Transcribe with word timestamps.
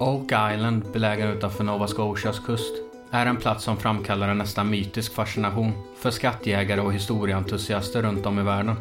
Oak 0.00 0.32
Island, 0.54 0.92
belägen 0.92 1.28
utanför 1.28 1.64
Nova 1.64 1.86
Scotias 1.86 2.38
kust, 2.38 2.74
är 3.10 3.26
en 3.26 3.36
plats 3.36 3.64
som 3.64 3.76
framkallar 3.76 4.28
en 4.28 4.38
nästan 4.38 4.70
mytisk 4.70 5.14
fascination 5.14 5.72
för 5.96 6.10
skattjägare 6.10 6.80
och 6.80 6.92
historieentusiaster 6.92 8.02
runt 8.02 8.26
om 8.26 8.38
i 8.38 8.42
världen. 8.42 8.76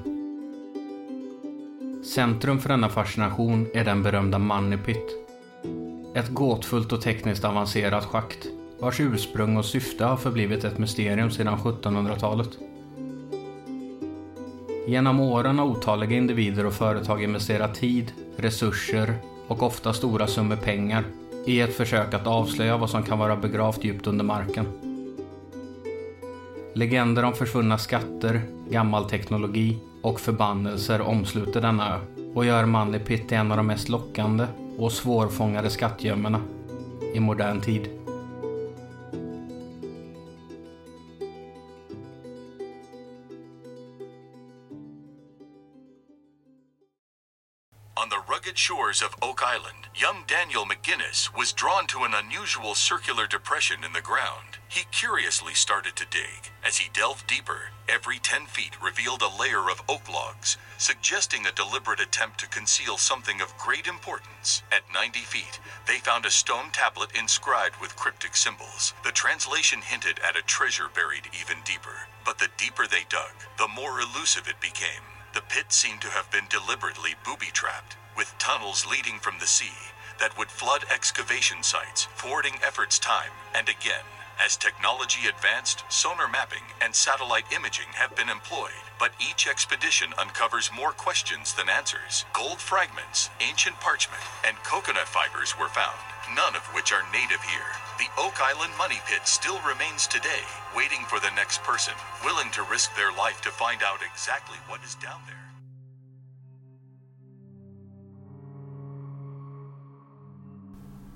Centrum 2.06 2.60
för 2.60 2.70
denna 2.70 2.90
fascination 2.90 3.68
är 3.74 3.86
den 3.86 4.04
berömda 4.04 4.40
Money 4.40 4.78
Pit. 4.78 5.16
Ett 6.16 6.30
gåtfullt 6.30 6.92
och 6.92 7.02
tekniskt 7.02 7.46
avancerat 7.46 8.06
schakt 8.06 8.48
vars 8.80 9.00
ursprung 9.00 9.58
och 9.58 9.66
syfte 9.66 10.06
har 10.06 10.18
förblivit 10.18 10.64
ett 10.64 10.78
mysterium 10.78 11.32
sedan 11.32 11.58
1700-talet. 11.58 12.50
Genom 14.88 15.20
åren 15.20 15.60
har 15.60 15.66
otaliga 15.66 16.18
individer 16.18 16.66
och 16.66 16.74
företag 16.74 17.24
investerat 17.24 17.76
tid, 17.76 18.12
resurser 18.36 19.14
och 19.48 19.64
ofta 19.64 19.94
stora 19.94 20.28
summor 20.28 20.56
pengar 20.56 21.04
i 21.46 21.62
ett 21.62 21.76
försök 21.76 22.14
att 22.14 22.28
avslöja 22.28 22.78
vad 22.78 22.90
som 22.90 23.04
kan 23.04 23.20
vara 23.20 23.36
begravt 23.36 23.84
djupt 23.84 24.08
under 24.08 24.26
marken. 24.26 24.66
Legender 26.74 27.24
om 27.24 27.34
försvunna 27.34 27.78
skatter, 27.78 28.42
gammal 28.70 29.10
teknologi 29.10 29.78
och 30.02 30.20
förbannelser 30.20 31.02
omsluter 31.02 31.62
denna 31.62 31.96
ö 31.96 32.00
och 32.34 32.46
gör 32.46 32.66
Manipit 32.66 33.28
till 33.28 33.38
en 33.38 33.52
av 33.52 33.58
de 33.58 33.68
mest 33.68 33.90
lockande 33.90 34.46
och 34.78 34.92
svårfångade 34.92 35.70
skattgömmorna 35.70 36.42
i 37.14 37.20
modern 37.20 37.62
tid. 37.62 37.97
Rugged 48.58 48.64
shores 48.66 49.04
of 49.04 49.16
Oak 49.22 49.44
Island, 49.44 49.86
young 49.94 50.24
Daniel 50.26 50.66
McGinnis 50.66 51.32
was 51.32 51.54
drawn 51.54 51.86
to 51.88 52.06
an 52.06 52.16
unusual 52.16 52.74
circular 52.74 53.28
depression 53.28 53.84
in 53.84 53.94
the 53.94 54.02
ground. 54.02 54.58
He 54.68 54.86
curiously 54.92 55.54
started 55.54 55.96
to 55.96 56.08
dig. 56.10 56.50
As 56.66 56.80
he 56.80 56.90
delved 56.92 57.28
deeper, 57.28 57.70
every 57.88 58.18
10 58.18 58.48
feet 58.48 58.82
revealed 58.82 59.22
a 59.22 59.40
layer 59.40 59.70
of 59.70 59.84
oak 59.88 60.10
logs, 60.10 60.58
suggesting 60.80 61.46
a 61.46 61.52
deliberate 61.52 62.00
attempt 62.00 62.40
to 62.40 62.50
conceal 62.50 62.98
something 62.98 63.42
of 63.42 63.56
great 63.60 63.86
importance. 63.86 64.64
At 64.72 64.92
90 64.92 65.20
feet, 65.20 65.60
they 65.86 66.00
found 66.00 66.26
a 66.26 66.32
stone 66.32 66.72
tablet 66.72 67.12
inscribed 67.14 67.80
with 67.80 67.96
cryptic 67.96 68.36
symbols. 68.36 68.96
The 69.04 69.12
translation 69.12 69.82
hinted 69.84 70.18
at 70.28 70.36
a 70.36 70.42
treasure 70.42 70.90
buried 70.96 71.30
even 71.40 71.58
deeper. 71.64 72.10
But 72.26 72.40
the 72.40 72.50
deeper 72.58 72.88
they 72.88 73.06
dug, 73.08 73.38
the 73.60 73.68
more 73.68 74.02
elusive 74.02 74.48
it 74.48 74.60
became. 74.60 75.06
The 75.36 75.46
pit 75.48 75.72
seemed 75.72 76.02
to 76.02 76.10
have 76.10 76.32
been 76.32 76.48
deliberately 76.50 77.14
booby 77.24 77.52
trapped, 77.54 77.98
with 78.18 78.34
tunnels 78.40 78.86
leading 78.90 79.20
from 79.20 79.38
the 79.40 79.48
sea 79.48 79.94
that 80.20 80.36
would 80.38 80.50
flood 80.50 80.84
excavation 80.92 81.62
sites, 81.62 82.06
forwarding 82.16 82.56
efforts 82.66 82.98
time 82.98 83.32
and 83.54 83.70
again. 83.70 84.04
As 84.44 84.58
technology 84.58 85.28
advanced, 85.28 85.84
sonar 85.90 86.28
mapping 86.28 86.62
and 86.82 86.94
satellite 86.94 87.52
imaging 87.54 87.94
have 87.94 88.16
been 88.16 88.30
employed, 88.30 88.86
but 89.00 89.14
each 89.20 89.48
expedition 89.48 90.14
uncovers 90.18 90.70
more 90.76 90.92
questions 90.92 91.54
than 91.54 91.70
answers. 91.70 92.26
Gold 92.34 92.60
fragments, 92.60 93.30
ancient 93.42 93.80
parchment, 93.80 94.22
and 94.46 94.58
coconut 94.58 95.08
fibers 95.08 95.58
were 95.58 95.70
found, 95.70 95.98
none 96.36 96.56
of 96.56 96.66
which 96.74 96.92
are 96.92 97.06
native 97.14 97.42
here. 97.42 97.74
The 97.98 98.14
Oak 98.18 98.38
Island 98.42 98.74
Money 98.78 99.02
Pit 99.08 99.26
still 99.26 99.60
remains 99.66 100.06
today, 100.06 100.46
waiting 100.76 101.02
for 101.10 101.20
the 101.20 101.34
next 101.36 101.64
person, 101.64 101.94
willing 102.24 102.52
to 102.52 102.64
risk 102.70 102.96
their 102.96 103.12
life 103.12 103.42
to 103.42 103.50
find 103.50 103.82
out 103.82 104.02
exactly 104.06 104.58
what 104.68 104.84
is 104.84 104.94
down 104.96 105.22
there. 105.26 105.47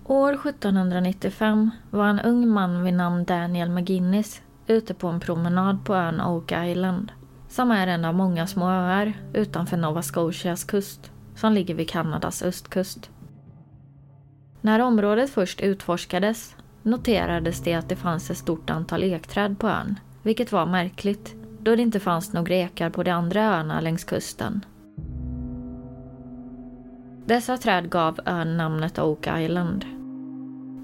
År 0.05 0.33
1795 0.33 1.71
var 1.89 2.07
en 2.07 2.19
ung 2.19 2.47
man 2.47 2.83
vid 2.83 2.93
namn 2.93 3.25
Daniel 3.25 3.69
McGinnis 3.69 4.41
ute 4.67 4.93
på 4.93 5.07
en 5.07 5.19
promenad 5.19 5.85
på 5.85 5.95
ön 5.95 6.21
Oak 6.21 6.51
Island, 6.51 7.11
som 7.49 7.71
är 7.71 7.87
en 7.87 8.05
av 8.05 8.15
många 8.15 8.47
små 8.47 8.69
öar 8.69 9.13
utanför 9.33 9.77
Nova 9.77 10.01
Scotias 10.01 10.63
kust, 10.63 11.11
som 11.35 11.53
ligger 11.53 11.75
vid 11.75 11.89
Kanadas 11.89 12.43
östkust. 12.43 13.09
När 14.61 14.79
området 14.79 15.29
först 15.29 15.61
utforskades 15.61 16.55
noterades 16.83 17.61
det 17.61 17.73
att 17.73 17.89
det 17.89 17.95
fanns 17.95 18.31
ett 18.31 18.37
stort 18.37 18.69
antal 18.69 19.03
ekträd 19.03 19.59
på 19.59 19.67
ön, 19.67 19.99
vilket 20.23 20.51
var 20.51 20.65
märkligt 20.65 21.35
då 21.59 21.75
det 21.75 21.81
inte 21.81 21.99
fanns 21.99 22.33
några 22.33 22.53
ekar 22.53 22.89
på 22.89 23.03
de 23.03 23.11
andra 23.11 23.43
öarna 23.43 23.81
längs 23.81 24.03
kusten. 24.03 24.65
Dessa 27.25 27.57
träd 27.57 27.89
gav 27.89 28.19
ön 28.25 28.57
namnet 28.57 28.99
Oak 28.99 29.27
Island. 29.39 29.85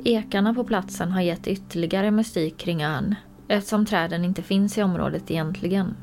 Ekarna 0.04 0.54
på 0.54 0.64
platsen 0.64 1.12
har 1.12 1.22
gett 1.22 1.48
ytterligare 1.48 2.12
mystik 2.12 2.58
kring 2.58 2.84
ön 2.84 3.16
eftersom 3.48 3.86
träden 3.86 4.26
inte 4.26 4.42
finns 4.42 4.78
i 4.78 4.84
området 4.84 5.32
egentligen. 5.32 5.96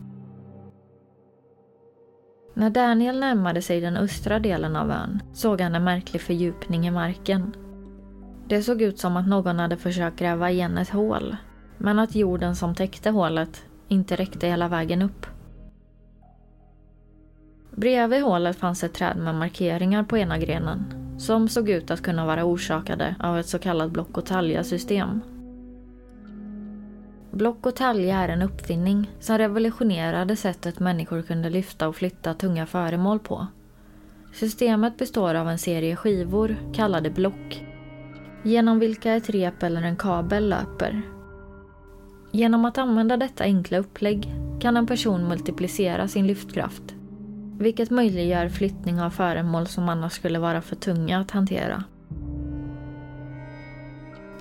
När 2.54 2.70
Daniel 2.70 3.20
närmade 3.20 3.62
sig 3.62 3.80
den 3.80 3.96
östra 3.96 4.38
delen 4.38 4.76
av 4.76 4.90
ön 4.90 5.22
såg 5.32 5.60
han 5.60 5.74
en 5.74 5.84
märklig 5.84 6.22
fördjupning 6.22 6.86
i 6.86 6.90
marken. 6.90 7.56
Det 8.48 8.62
såg 8.62 8.82
ut 8.82 8.98
som 8.98 9.16
att 9.16 9.28
någon 9.28 9.58
hade 9.58 9.76
försökt 9.76 10.18
gräva 10.18 10.50
igen 10.50 10.78
ett 10.78 10.90
hål, 10.90 11.36
men 11.78 11.98
att 11.98 12.14
jorden 12.14 12.56
som 12.56 12.74
täckte 12.74 13.10
hålet 13.10 13.64
inte 13.88 14.16
räckte 14.16 14.46
hela 14.46 14.68
vägen 14.68 15.02
upp. 15.02 15.26
Bredvid 17.76 18.22
hålet 18.22 18.56
fanns 18.56 18.84
ett 18.84 18.94
träd 18.94 19.16
med 19.16 19.34
markeringar 19.34 20.02
på 20.02 20.18
ena 20.18 20.38
grenen 20.38 20.84
som 21.18 21.48
såg 21.48 21.70
ut 21.70 21.90
att 21.90 22.02
kunna 22.02 22.26
vara 22.26 22.44
orsakade 22.44 23.14
av 23.20 23.38
ett 23.38 23.46
så 23.46 23.58
kallat 23.58 23.90
block 23.90 24.18
och 24.18 24.26
talja-system. 24.26 25.20
Block 27.30 27.66
och 27.66 27.76
talja 27.76 28.18
är 28.18 28.28
en 28.28 28.42
uppfinning 28.42 29.10
som 29.20 29.38
revolutionerade 29.38 30.36
sättet 30.36 30.80
människor 30.80 31.22
kunde 31.22 31.50
lyfta 31.50 31.88
och 31.88 31.96
flytta 31.96 32.34
tunga 32.34 32.66
föremål 32.66 33.18
på. 33.18 33.46
Systemet 34.32 34.96
består 34.96 35.34
av 35.34 35.48
en 35.48 35.58
serie 35.58 35.96
skivor 35.96 36.56
kallade 36.74 37.10
block 37.10 37.66
genom 38.42 38.78
vilka 38.78 39.12
ett 39.12 39.30
rep 39.30 39.62
eller 39.62 39.82
en 39.82 39.96
kabel 39.96 40.48
löper. 40.48 41.02
Genom 42.32 42.64
att 42.64 42.78
använda 42.78 43.16
detta 43.16 43.44
enkla 43.44 43.78
upplägg 43.78 44.34
kan 44.60 44.76
en 44.76 44.86
person 44.86 45.28
multiplicera 45.28 46.08
sin 46.08 46.26
lyftkraft 46.26 46.94
vilket 47.58 47.90
möjliggör 47.90 48.48
flyttning 48.48 49.00
av 49.00 49.10
föremål 49.10 49.66
som 49.66 49.88
annars 49.88 50.12
skulle 50.12 50.38
vara 50.38 50.60
för 50.60 50.76
tunga 50.76 51.18
att 51.18 51.30
hantera. 51.30 51.84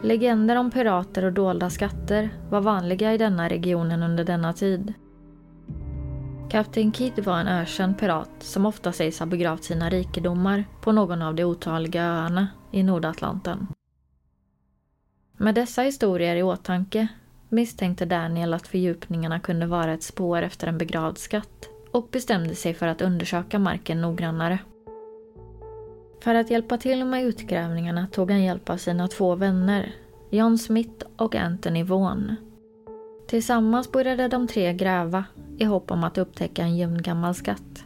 Legender 0.02 0.56
om 0.56 0.72
pirater 0.72 1.26
och 1.26 1.34
dolda 1.34 1.70
skatter 1.70 2.30
var 2.50 2.62
vanliga 2.62 3.14
i 3.14 3.18
denna 3.18 3.50
regionen 3.50 4.04
under 4.04 4.24
denna 4.24 4.54
tid. 4.54 4.94
Kapten 6.50 6.92
Kidd 6.92 7.26
var 7.26 7.40
en 7.40 7.48
ökänd 7.48 8.00
pirat 8.00 8.30
som 8.40 8.66
ofta 8.66 8.92
sägs 8.92 9.20
ha 9.20 9.26
begravt 9.26 9.64
sina 9.64 9.90
rikedomar 9.90 10.66
på 10.82 10.92
någon 10.92 11.22
av 11.22 11.36
de 11.36 11.44
otaliga 11.44 12.04
öarna 12.04 12.48
i 12.72 12.84
Nordatlanten. 12.84 13.68
Med 15.38 15.56
dessa 15.56 15.82
historier 15.82 16.36
i 16.36 16.44
åtanke 16.44 17.08
misstänkte 17.50 18.06
Daniel 18.06 18.54
att 18.54 18.68
fördjupningarna 18.68 19.40
kunde 19.40 19.66
vara 19.66 19.94
ett 19.94 20.04
spår 20.04 20.42
efter 20.42 20.68
en 20.68 20.78
begravd 20.78 21.18
skatt 21.18 21.73
och 21.94 22.08
bestämde 22.12 22.56
sig 22.56 22.74
för 22.74 22.88
att 22.88 23.02
undersöka 23.02 23.60
marken 23.60 24.02
noggrannare. 24.02 24.60
För 26.24 26.36
att 26.36 26.50
hjälpa 26.50 26.78
till 26.78 27.06
med 27.06 27.24
utgrävningarna 27.24 28.08
tog 28.08 28.32
han 28.32 28.44
hjälp 28.44 28.70
av 28.70 28.78
sina 28.78 29.08
två 29.08 29.36
vänner, 29.36 29.96
John 30.30 30.58
Smith 30.58 31.06
och 31.18 31.36
Anthony 31.36 31.84
Vaughan. 31.84 32.36
Tillsammans 33.28 33.92
började 33.92 34.28
de 34.28 34.48
tre 34.48 34.74
gräva 34.74 35.26
i 35.58 35.66
hopp 35.66 35.92
om 35.92 36.04
att 36.04 36.18
upptäcka 36.18 36.64
en 36.64 36.78
gömd 36.78 37.04
gammal 37.04 37.36
skatt. 37.36 37.86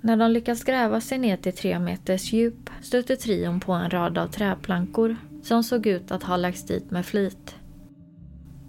När 0.00 0.16
de 0.16 0.30
lyckats 0.30 0.64
gräva 0.64 1.00
sig 1.00 1.18
ner 1.18 1.36
till 1.36 1.52
tre 1.52 1.78
meters 1.78 2.32
djup 2.32 2.70
stötte 2.82 3.16
trion 3.16 3.60
på 3.60 3.72
en 3.72 3.90
rad 3.90 4.18
av 4.18 4.26
träplankor 4.26 5.16
som 5.42 5.64
såg 5.64 5.86
ut 5.86 6.10
att 6.10 6.22
ha 6.22 6.36
lagts 6.36 6.66
dit 6.66 6.90
med 6.90 7.06
flit. 7.06 7.56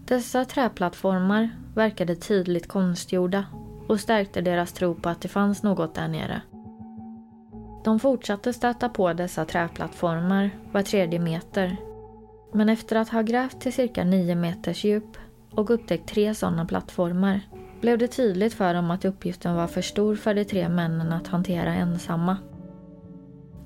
Dessa 0.06 0.46
träplattformar 0.46 1.50
verkade 1.76 2.16
tydligt 2.16 2.68
konstgjorda 2.68 3.46
och 3.90 4.00
stärkte 4.00 4.42
deras 4.42 4.74
tro 4.74 4.96
på 4.96 5.10
att 5.10 5.22
det 5.22 5.28
fanns 5.28 5.64
något 5.64 5.96
där 5.96 6.08
nere. 6.08 6.42
De 7.84 8.00
fortsatte 8.00 8.54
stöta 8.54 8.90
på 8.90 9.14
dessa 9.14 9.46
träplattformar 9.46 10.50
var 10.72 10.82
tredje 10.82 11.20
meter. 11.20 11.78
Men 12.54 12.70
efter 12.70 12.96
att 12.96 13.10
ha 13.10 13.22
grävt 13.22 13.62
till 13.62 13.74
cirka 13.74 14.04
nio 14.04 14.36
meters 14.36 14.84
djup 14.84 15.18
och 15.52 15.70
upptäckt 15.70 16.10
tre 16.10 16.36
sådana 16.36 16.66
plattformar 16.66 17.42
blev 17.82 17.98
det 17.98 18.08
tydligt 18.08 18.54
för 18.54 18.74
dem 18.74 18.92
att 18.92 19.06
uppgiften 19.06 19.56
var 19.56 19.68
för 19.68 19.82
stor 19.82 20.16
för 20.16 20.34
de 20.34 20.46
tre 20.46 20.70
männen 20.70 21.14
att 21.14 21.28
hantera 21.28 21.74
ensamma. 21.74 22.38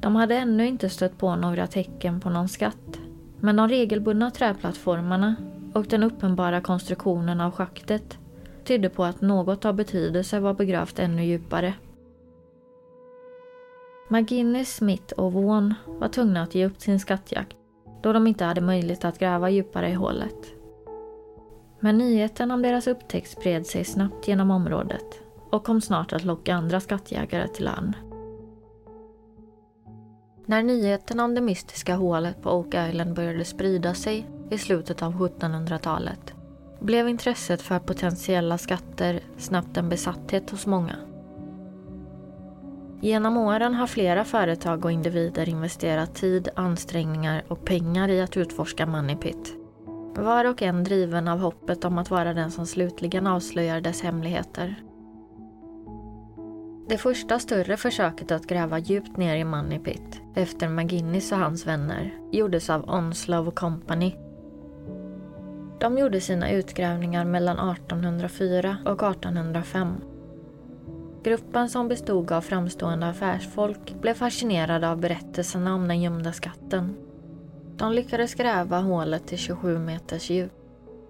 De 0.01 0.15
hade 0.15 0.37
ännu 0.37 0.67
inte 0.67 0.89
stött 0.89 1.17
på 1.17 1.35
några 1.35 1.67
tecken 1.67 2.19
på 2.19 2.29
någon 2.29 2.49
skatt. 2.49 2.99
Men 3.39 3.55
de 3.55 3.67
regelbundna 3.69 4.31
träplattformarna 4.31 5.35
och 5.73 5.85
den 5.85 6.03
uppenbara 6.03 6.61
konstruktionen 6.61 7.41
av 7.41 7.51
schaktet 7.51 8.17
tydde 8.65 8.89
på 8.89 9.03
att 9.03 9.21
något 9.21 9.65
av 9.65 9.73
betydelse 9.73 10.39
var 10.39 10.53
begravt 10.53 10.99
ännu 10.99 11.25
djupare. 11.25 11.73
McGinnis, 14.09 14.75
Smith 14.75 15.13
och 15.13 15.33
Vaughan 15.33 15.73
var 15.85 16.07
tvungna 16.07 16.41
att 16.41 16.55
ge 16.55 16.65
upp 16.65 16.81
sin 16.81 16.99
skattjakt 16.99 17.57
då 18.03 18.13
de 18.13 18.27
inte 18.27 18.45
hade 18.45 18.61
möjlighet 18.61 19.05
att 19.05 19.19
gräva 19.19 19.49
djupare 19.49 19.89
i 19.89 19.93
hålet. 19.93 20.53
Men 21.79 21.97
nyheten 21.97 22.51
om 22.51 22.61
deras 22.61 22.87
upptäckt 22.87 23.29
spred 23.29 23.65
sig 23.65 23.83
snabbt 23.83 24.27
genom 24.27 24.51
området 24.51 25.21
och 25.49 25.63
kom 25.63 25.81
snart 25.81 26.13
att 26.13 26.23
locka 26.23 26.55
andra 26.55 26.79
skattjägare 26.79 27.47
till 27.47 27.67
ön. 27.67 27.95
När 30.45 30.63
nyheten 30.63 31.19
om 31.19 31.35
det 31.35 31.41
mystiska 31.41 31.95
hålet 31.95 32.41
på 32.41 32.51
Oak 32.51 32.75
Island 32.89 33.13
började 33.13 33.45
sprida 33.45 33.93
sig 33.93 34.29
i 34.49 34.57
slutet 34.57 35.01
av 35.01 35.13
1700-talet 35.13 36.32
blev 36.83 37.09
intresset 37.09 37.61
för 37.61 37.79
potentiella 37.79 38.57
skatter 38.57 39.19
snabbt 39.37 39.77
en 39.77 39.89
besatthet 39.89 40.49
hos 40.49 40.65
många. 40.65 40.95
Genom 43.01 43.37
åren 43.37 43.75
har 43.75 43.87
flera 43.87 44.23
företag 44.23 44.85
och 44.85 44.91
individer 44.91 45.49
investerat 45.49 46.15
tid, 46.15 46.49
ansträngningar 46.55 47.43
och 47.47 47.65
pengar 47.65 48.09
i 48.09 48.21
att 48.21 48.37
utforska 48.37 48.85
Moneypit. 48.85 49.55
Var 50.15 50.45
och 50.45 50.61
en 50.61 50.83
driven 50.83 51.27
av 51.27 51.39
hoppet 51.39 51.85
om 51.85 51.97
att 51.97 52.09
vara 52.09 52.33
den 52.33 52.51
som 52.51 52.65
slutligen 52.65 53.27
avslöjar 53.27 53.81
dess 53.81 54.01
hemligheter. 54.01 54.75
Det 56.89 56.97
första 56.97 57.39
större 57.39 57.77
försöket 57.77 58.31
att 58.31 58.47
gräva 58.47 58.79
djupt 58.79 59.17
ner 59.17 59.35
i 59.35 59.43
Moneypit 59.43 60.21
efter 60.35 60.69
McGinnis 60.69 61.31
och 61.31 61.37
hans 61.37 61.67
vänner 61.67 62.13
gjordes 62.31 62.69
av 62.69 62.89
Onslow 62.89 63.51
Company. 63.51 64.22
De 65.83 65.97
gjorde 65.97 66.21
sina 66.21 66.51
utgrävningar 66.51 67.25
mellan 67.25 67.69
1804 67.71 68.77
och 68.85 69.03
1805 69.03 69.95
Gruppen 71.23 71.69
som 71.69 71.87
bestod 71.87 72.31
av 72.31 72.41
framstående 72.41 73.07
affärsfolk 73.07 73.95
blev 74.01 74.13
fascinerade 74.13 74.89
av 74.89 74.97
berättelserna 74.97 75.75
om 75.75 75.87
den 75.87 76.01
gömda 76.01 76.31
skatten. 76.31 76.95
De 77.77 77.91
lyckades 77.91 78.35
gräva 78.35 78.79
hålet 78.79 79.27
till 79.27 79.37
27 79.37 79.77
meters 79.77 80.29
djup. 80.29 80.51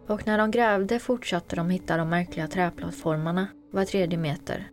Och 0.07 0.27
när 0.27 0.37
de 0.37 0.51
grävde 0.51 0.99
fortsatte 0.99 1.55
de 1.55 1.69
hitta 1.69 1.97
de 1.97 2.09
märkliga 2.09 2.47
träplattformarna 2.47 3.47
var 3.71 3.85
tredje 3.85 4.17
meter. 4.17 4.71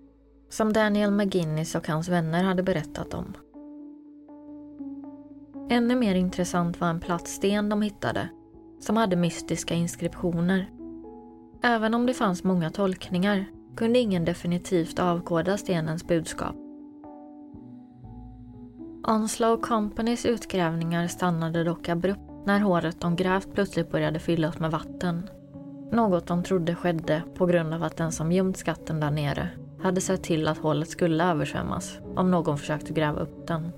Som 0.50 0.72
Daniel 0.72 1.10
McGinnis 1.10 1.74
och 1.74 1.88
hans 1.88 2.08
vänner 2.08 2.44
hade 2.44 2.62
berättat 2.62 3.14
om. 3.14 3.34
Ännu 5.70 5.96
mer 5.96 6.14
intressant 6.14 6.80
var 6.80 6.88
en 6.88 7.00
platt 7.00 7.28
sten 7.28 7.68
de 7.68 7.82
hittade, 7.82 8.28
som 8.80 8.96
hade 8.96 9.16
mystiska 9.16 9.74
inskriptioner. 9.74 10.70
Även 11.62 11.94
om 11.94 12.06
det 12.06 12.14
fanns 12.14 12.44
många 12.44 12.70
tolkningar 12.70 13.44
kunde 13.76 13.98
ingen 13.98 14.24
definitivt 14.24 14.98
avkoda 14.98 15.56
stenens 15.56 16.06
budskap. 16.06 16.56
Onslow 19.08 19.60
Companys 19.60 20.26
utgrävningar 20.26 21.06
stannade 21.06 21.64
dock 21.64 21.88
abrupt 21.88 22.46
när 22.46 22.60
håret 22.60 23.00
de 23.00 23.16
grävt 23.16 23.54
plötsligt 23.54 23.90
började 23.90 24.18
fyllas 24.18 24.58
med 24.58 24.70
vatten. 24.70 25.28
Något 25.92 26.26
de 26.26 26.42
trodde 26.42 26.74
skedde 26.74 27.22
på 27.34 27.46
grund 27.46 27.74
av 27.74 27.82
att 27.82 27.96
den 27.96 28.12
som 28.12 28.32
gömt 28.32 28.56
skatten 28.56 29.00
där 29.00 29.10
nere 29.10 29.48
hade 29.82 30.00
sett 30.00 30.22
till 30.22 30.48
att 30.48 30.58
hålet 30.58 30.88
skulle 30.88 31.24
översvämmas 31.24 31.98
om 32.16 32.30
någon 32.30 32.58
försökte 32.58 32.92
gräva 32.92 33.20
upp 33.20 33.46
den. 33.46 33.72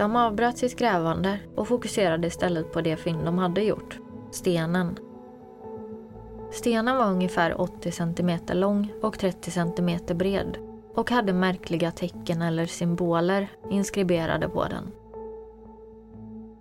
De 0.00 0.16
avbröt 0.16 0.58
sitt 0.58 0.78
grävande 0.78 1.38
och 1.56 1.68
fokuserade 1.68 2.26
istället 2.26 2.72
på 2.72 2.80
det 2.80 2.96
fynd 2.96 3.24
de 3.24 3.38
hade 3.38 3.62
gjort, 3.62 3.98
stenen 4.30 4.98
Stenen 6.50 6.96
var 6.96 7.10
ungefär 7.10 7.60
80 7.60 7.92
cm 7.92 8.38
lång 8.52 8.92
och 9.02 9.18
30 9.18 9.50
cm 9.50 9.98
bred 10.18 10.56
och 10.94 11.10
hade 11.10 11.32
märkliga 11.32 11.90
tecken 11.90 12.42
eller 12.42 12.66
symboler 12.66 13.48
inskriberade 13.70 14.48
på 14.48 14.64
den. 14.64 14.92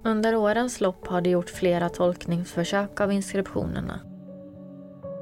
Under 0.03 0.35
årens 0.35 0.81
lopp 0.81 1.07
har 1.07 1.21
det 1.21 1.29
gjort 1.29 1.49
flera 1.49 1.89
tolkningsförsök 1.89 3.01
av 3.01 3.11
inskriptionerna. 3.11 3.99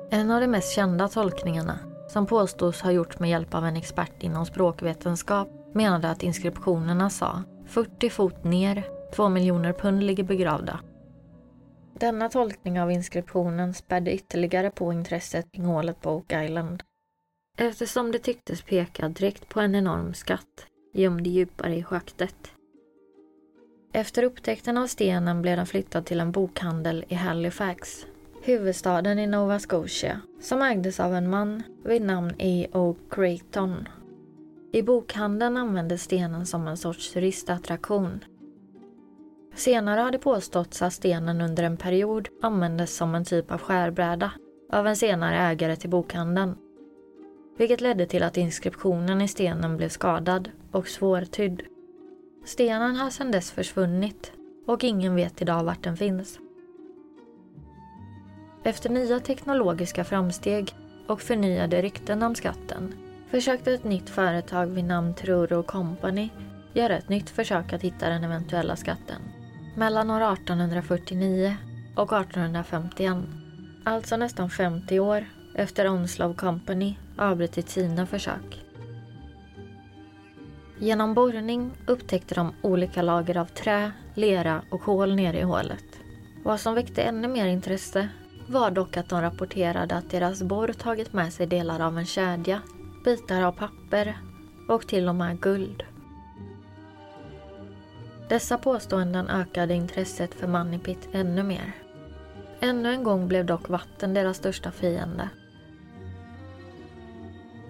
En 0.10 0.32
av 0.32 0.42
de 0.42 0.48
mest 0.48 0.76
kända 0.76 1.08
tolkningarna, 1.08 1.80
som 2.10 2.26
påstås 2.26 2.82
ha 2.82 2.92
gjorts 2.92 3.20
med 3.20 3.30
hjälp 3.30 3.56
av 3.56 3.66
en 3.66 3.78
expert 3.78 4.24
inom 4.24 4.46
språkvetenskap, 4.46 5.48
menade 5.74 6.10
att 6.10 6.24
inskriptionerna 6.24 7.10
sa 7.10 7.44
40 7.68 8.10
fot 8.10 8.44
ner, 8.44 8.84
2 9.16 9.30
miljoner 9.30 9.74
pund 9.74 10.04
ligger 10.04 10.24
begravda 10.24 10.80
denna 12.00 12.30
tolkning 12.30 12.82
av 12.82 12.92
inskriptionen 12.92 13.74
spädde 13.74 14.14
ytterligare 14.14 14.72
på 14.72 14.94
intresset 14.94 15.52
kring 15.52 15.66
hålet 15.66 16.02
på 16.02 16.12
Oak 16.12 16.34
Island. 16.34 16.84
Eftersom 17.58 18.12
det 18.12 18.20
tycktes 18.20 18.62
peka 18.62 19.10
direkt 19.10 19.50
på 19.50 19.60
en 19.60 19.76
enorm 19.76 20.14
skatt 20.14 20.68
gömd 20.94 21.28
djupare 21.28 21.76
i 21.76 21.84
schaktet. 21.84 22.52
Efter 23.94 24.24
upptäckten 24.24 24.78
av 24.78 24.88
stenen 24.88 25.42
blev 25.42 25.58
den 25.58 25.66
flyttad 25.66 26.06
till 26.06 26.20
en 26.20 26.32
bokhandel 26.32 27.06
i 27.08 27.16
Halifax, 27.16 28.06
huvudstaden 28.44 29.20
i 29.20 29.28
Nova 29.28 29.60
Scotia, 29.60 30.22
som 30.42 30.62
ägdes 30.62 31.00
av 31.00 31.16
en 31.16 31.30
man 31.30 31.64
vid 31.84 32.02
namn 32.02 32.34
e. 32.38 32.68
A.O. 32.72 32.96
Creighton. 33.10 33.88
I 34.72 34.82
bokhandeln 34.82 35.58
användes 35.58 36.04
stenen 36.04 36.46
som 36.46 36.68
en 36.68 36.78
sorts 36.78 37.14
turistattraktion 37.14 38.24
Senare 39.58 40.02
har 40.02 40.12
det 40.12 40.20
påståtts 40.20 40.82
att 40.82 40.94
stenen 40.94 41.42
under 41.42 41.64
en 41.64 41.78
period 41.78 42.28
användes 42.42 42.96
som 42.96 43.16
en 43.16 43.26
typ 43.26 43.52
av 43.52 43.62
skärbräda 43.62 44.32
av 44.72 44.88
en 44.88 44.96
senare 44.96 45.38
ägare 45.38 45.76
till 45.76 45.90
bokhandeln. 45.90 46.56
Vilket 47.58 47.82
ledde 47.82 48.06
till 48.06 48.24
att 48.24 48.38
inskriptionen 48.38 49.22
i 49.22 49.28
stenen 49.28 49.78
blev 49.78 49.90
skadad 49.90 50.52
och 50.72 50.88
svårtydd. 50.88 51.62
Stenen 52.46 52.96
har 52.96 53.10
sedan 53.10 53.32
dess 53.32 53.52
försvunnit 53.52 54.32
och 54.66 54.84
ingen 54.84 55.16
vet 55.16 55.42
idag 55.42 55.64
vart 55.64 55.84
den 55.84 55.98
finns. 55.98 56.40
Efter 58.64 58.90
nya 58.90 59.20
teknologiska 59.20 60.04
framsteg 60.04 60.74
och 61.08 61.22
förnyade 61.22 61.82
rykten 61.82 62.24
om 62.24 62.36
skatten 62.36 63.07
försökte 63.32 63.74
ett 63.74 63.84
nytt 63.84 64.10
företag 64.10 64.66
vid 64.66 64.86
namn 64.86 65.14
Truro 65.14 65.64
Company 65.64 66.30
göra 66.74 66.98
ett 66.98 67.10
nytt 67.10 67.30
försök 67.30 67.74
att 67.74 67.82
hitta 67.82 68.10
den 68.10 68.24
eventuella 68.24 68.76
skatten 68.76 69.22
mellan 69.76 70.12
år 70.12 70.34
1849 70.34 71.58
och 71.96 72.14
1851. 72.14 73.18
Alltså 73.84 74.18
nästan 74.18 74.50
50 74.50 75.00
år 75.00 75.26
efter 75.56 75.94
Onslow 75.94 76.34
Company 76.34 76.98
avbrutit 77.18 77.70
sina 77.70 78.06
försök. 78.06 78.64
Genom 80.80 81.14
borrning 81.14 81.72
upptäckte 81.86 82.36
de 82.36 82.54
olika 82.62 83.02
lager 83.02 83.38
av 83.38 83.46
trä, 83.46 83.92
lera 84.14 84.62
och 84.70 84.82
kol 84.82 85.16
nere 85.16 85.40
i 85.40 85.44
hålet. 85.44 85.86
Vad 86.44 86.60
som 86.60 86.76
väckte 86.76 87.02
ännu 87.02 87.28
mer 87.28 87.48
intresse 87.48 88.10
var 88.48 88.72
dock 88.72 88.98
att 88.98 89.10
de 89.10 89.22
rapporterade 89.22 89.96
att 89.96 90.10
deras 90.10 90.44
borr 90.44 90.74
tagit 90.74 91.14
med 91.14 91.34
sig 91.34 91.48
delar 91.48 91.80
av 91.80 91.98
en 91.98 92.06
kedja, 92.06 92.62
bitar 93.08 93.42
av 93.42 93.52
papper 93.52 94.18
och 94.68 94.88
till 94.88 95.10
och 95.10 95.16
med 95.16 95.40
guld. 95.40 95.84
Dessa 98.30 98.58
påståenden 98.58 99.30
ökade 99.30 99.74
intresset 99.74 100.34
för 100.34 100.48
Manipit 100.48 101.10
ännu 101.12 101.44
mer. 101.44 101.76
Ännu 102.60 102.94
en 102.94 103.04
gång 103.04 103.28
blev 103.28 103.46
dock 103.46 103.70
vatten 103.70 104.14
deras 104.14 104.38
största 104.38 104.72
fiende. 104.72 105.30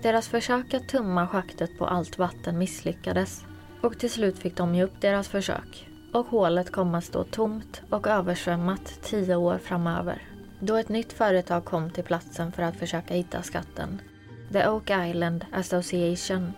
Deras 0.03 0.27
försök 0.27 0.74
att 0.74 0.89
tumma 0.89 1.27
schaktet 1.27 1.77
på 1.77 1.86
allt 1.86 2.17
vatten 2.17 2.58
misslyckades 2.58 3.46
och 3.82 4.00
till 4.00 4.12
slut 4.12 4.39
fick 4.39 4.58
de 4.58 4.75
ge 4.75 4.84
upp 4.84 5.01
deras 5.01 5.27
försök 5.27 5.89
och 6.13 6.27
hålet 6.27 6.72
kom 6.72 6.96
att 6.96 7.03
stå 7.03 7.24
tomt 7.24 7.82
och 7.89 8.08
översvämmat 8.08 9.00
tio 9.01 9.36
år 9.36 9.58
framöver. 9.58 10.22
då 10.60 10.75
ett 10.75 10.89
nytt 10.89 11.13
företag 11.13 11.65
kom 11.65 11.89
till 11.89 12.03
platsen 12.03 12.51
för 12.51 12.63
att 12.63 12.75
försöka 12.75 13.13
hitta 13.13 13.41
skatten. 13.41 14.01
The 14.51 14.68
Oak 14.68 14.89
Island 14.89 15.46
Association. 15.51 16.54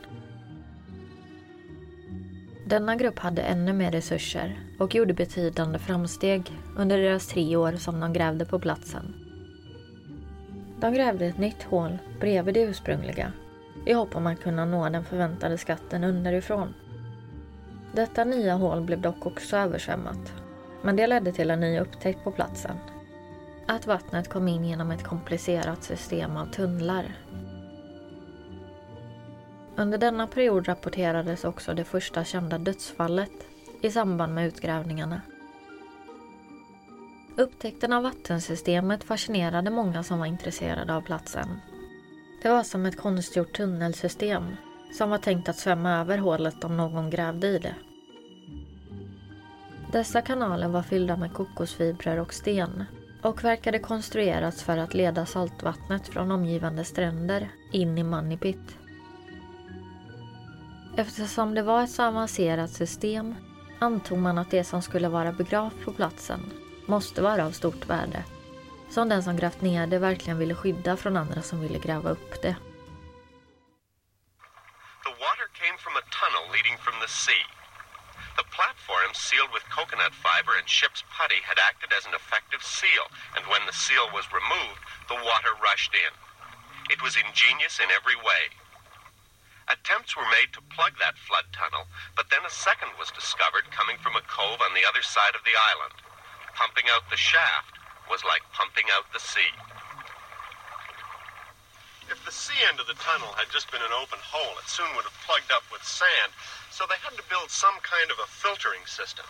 Denna 2.66 2.96
grupp 2.96 3.20
hade 3.20 3.42
ännu 3.42 3.74
mer 3.74 3.92
resurser 3.92 4.60
och 4.80 4.96
gjorde 4.96 5.14
betydande 5.14 5.80
framsteg 5.80 6.52
under 6.78 6.98
deras 6.98 7.28
tre 7.28 7.56
år 7.56 7.72
som 7.72 8.00
de 8.00 8.14
grävde 8.14 8.46
på 8.46 8.60
platsen. 8.60 9.14
De 10.80 10.94
grävde 10.94 11.26
ett 11.26 11.38
nytt 11.38 11.64
hål 11.64 11.98
bredvid 12.20 12.54
det 12.54 12.62
ursprungliga 12.62 13.32
i 13.86 13.94
hopp 13.94 14.16
om 14.16 14.28
att 14.28 14.42
kunna 14.42 14.66
nå 14.66 14.90
den 14.90 15.06
förväntade 15.06 15.58
skatten 15.58 16.04
underifrån. 16.04 16.74
Detta 17.94 18.24
nya 18.24 18.56
hål 18.56 18.82
blev 18.82 19.02
dock 19.02 19.26
också 19.26 19.58
översvämmat, 19.58 20.34
men 20.82 20.96
det 20.96 21.08
ledde 21.08 21.32
till 21.32 21.52
en 21.52 21.60
ny 21.60 21.80
upptäckt 21.80 22.24
på 22.24 22.32
platsen. 22.32 22.76
Att 23.68 23.88
vattnet 23.88 24.30
kom 24.30 24.48
in 24.48 24.66
genom 24.66 24.92
ett 24.92 25.04
komplicerat 25.04 25.84
system 25.84 26.38
av 26.38 26.46
tunnlar. 26.46 27.06
Under 29.80 29.98
denna 29.98 30.28
period 30.28 30.68
rapporterades 30.68 31.44
också 31.44 31.74
det 31.74 31.84
första 31.84 32.24
kända 32.24 32.58
dödsfallet 32.58 33.32
i 33.82 33.92
samband 33.92 34.34
med 34.34 34.48
utgrävningarna. 34.48 35.22
Upptäckten 37.38 37.94
av 37.94 38.04
vattensystemet 38.04 39.04
fascinerade 39.04 39.72
många 39.72 40.04
som 40.04 40.20
var 40.20 40.26
intresserade 40.26 40.96
av 40.96 41.02
platsen. 41.02 41.48
Det 42.42 42.50
var 42.50 42.64
som 42.64 42.86
ett 42.86 42.98
konstgjort 42.98 43.54
tunnelsystem 43.54 44.44
som 44.98 45.10
var 45.10 45.18
tänkt 45.18 45.50
att 45.50 45.58
svämma 45.58 45.92
över 45.92 46.18
hålet 46.18 46.64
om 46.64 46.78
någon 46.78 47.10
grävde 47.10 47.48
i 47.48 47.60
det. 47.60 47.76
Dessa 49.92 50.22
kanaler 50.22 50.68
var 50.68 50.84
fyllda 50.84 51.18
med 51.18 51.34
kokosfibrer 51.34 52.20
och 52.20 52.34
sten 52.34 52.84
och 53.22 53.44
verkade 53.44 53.80
konstruerats 53.80 54.64
för 54.64 54.78
att 54.78 54.94
leda 54.94 55.26
saltvattnet 55.26 56.08
från 56.08 56.32
omgivande 56.32 56.84
stränder 56.84 57.50
in 57.72 57.98
i 57.98 58.04
Manipit. 58.04 58.76
Eftersom 61.00 61.56
det 61.56 61.62
var 61.62 61.84
ett 61.84 61.92
så 61.92 62.04
avancerat 62.04 62.70
system 62.70 63.36
antog 63.80 64.18
man 64.18 64.38
att 64.38 64.52
det 64.52 64.64
som 64.64 64.82
skulle 64.82 65.10
vara 65.10 65.32
begravt 65.32 65.80
på 65.86 65.94
platsen 65.94 66.42
måste 66.86 67.22
vara 67.22 67.46
av 67.46 67.52
stort 67.52 67.86
värde. 67.86 68.24
Som 68.90 69.10
den 69.10 69.24
som 69.24 69.38
grävt 69.38 69.62
ner 69.62 69.88
det 69.88 70.00
verkligen 70.00 70.40
ville 70.40 70.56
skydda 70.56 70.98
från 70.98 71.18
andra 71.18 71.42
som 71.42 71.62
ville 71.62 71.80
gräva 71.80 72.10
upp 72.10 72.42
det. 72.42 72.56
The 75.08 75.14
water 75.26 75.48
came 75.62 75.78
from 75.84 75.96
a 76.02 76.06
tunnel 76.20 76.46
leading 76.56 76.78
from 76.86 76.96
the 77.04 77.12
sea. 77.24 77.46
The 78.40 78.48
platform 78.58 79.12
sealed 79.14 79.52
with 79.56 79.66
coconut 79.78 80.14
fiber 80.26 80.54
and 80.60 80.68
ship's 80.80 81.04
putty 81.18 81.40
had 81.50 81.58
acted 81.70 81.90
as 81.98 82.04
an 82.10 82.16
effective 82.22 82.64
seal, 82.80 83.06
and 83.36 83.44
when 83.52 83.64
the 83.70 83.78
seal 83.86 84.08
was 84.18 84.26
removed, 84.40 84.82
the 85.12 85.20
water 85.30 85.54
rushed 85.70 85.94
in. 86.06 86.14
It 86.94 87.00
was 87.06 87.14
ingenious 87.26 87.76
in 87.84 87.90
every 88.00 88.20
way. 88.30 88.44
Attempts 89.70 90.18
were 90.18 90.26
made 90.34 90.50
to 90.58 90.66
plug 90.74 90.98
that 90.98 91.14
flood 91.18 91.46
tunnel, 91.54 91.86
but 92.18 92.30
then 92.34 92.42
a 92.42 92.50
second 92.50 92.90
was 92.98 93.14
discovered 93.14 93.70
coming 93.70 94.02
from 94.02 94.18
a 94.18 94.26
cove 94.26 94.58
on 94.66 94.74
the 94.74 94.82
other 94.90 95.06
side 95.06 95.38
of 95.38 95.46
the 95.46 95.54
island. 95.54 95.94
Pumping 96.58 96.90
out 96.90 97.06
the 97.14 97.22
shaft 97.22 97.78
was 98.10 98.26
like 98.26 98.42
pumping 98.52 98.90
out 98.90 99.06
the 99.14 99.22
sea. 99.22 99.54
If 102.10 102.18
the 102.26 102.34
sea 102.34 102.58
end 102.66 102.82
of 102.82 102.90
the 102.90 102.98
tunnel 102.98 103.30
had 103.38 103.54
just 103.54 103.70
been 103.70 103.86
an 103.86 103.94
open 103.94 104.18
hole, 104.18 104.58
it 104.58 104.66
soon 104.66 104.90
would 104.98 105.06
have 105.06 105.26
plugged 105.30 105.54
up 105.54 105.62
with 105.70 105.86
sand, 105.86 106.34
so 106.74 106.90
they 106.90 106.98
had 107.06 107.14
to 107.14 107.30
build 107.30 107.54
some 107.54 107.78
kind 107.86 108.10
of 108.10 108.18
a 108.18 108.26
filtering 108.26 108.82
system. 108.90 109.30